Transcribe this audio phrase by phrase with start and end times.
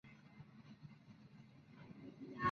[0.03, 2.35] ¿no viviré?